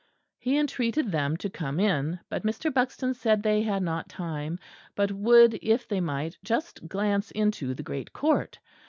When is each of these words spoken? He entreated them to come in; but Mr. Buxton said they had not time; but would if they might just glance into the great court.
He 0.39 0.57
entreated 0.57 1.11
them 1.11 1.37
to 1.37 1.47
come 1.51 1.79
in; 1.79 2.19
but 2.27 2.41
Mr. 2.41 2.73
Buxton 2.73 3.13
said 3.13 3.43
they 3.43 3.61
had 3.61 3.83
not 3.83 4.09
time; 4.09 4.57
but 4.95 5.11
would 5.11 5.53
if 5.61 5.87
they 5.87 6.01
might 6.01 6.39
just 6.43 6.87
glance 6.89 7.29
into 7.29 7.75
the 7.75 7.83
great 7.83 8.11
court. 8.11 8.57